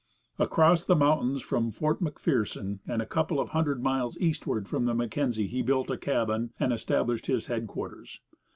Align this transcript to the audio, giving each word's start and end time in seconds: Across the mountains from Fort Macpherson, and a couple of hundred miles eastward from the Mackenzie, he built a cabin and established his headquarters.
Across 0.39 0.85
the 0.85 0.95
mountains 0.95 1.43
from 1.43 1.69
Fort 1.69 2.01
Macpherson, 2.01 2.79
and 2.87 3.03
a 3.03 3.05
couple 3.05 3.39
of 3.39 3.49
hundred 3.49 3.83
miles 3.83 4.17
eastward 4.17 4.67
from 4.67 4.85
the 4.85 4.95
Mackenzie, 4.95 5.45
he 5.45 5.61
built 5.61 5.91
a 5.91 5.95
cabin 5.99 6.53
and 6.59 6.73
established 6.73 7.27
his 7.27 7.45
headquarters. 7.45 8.19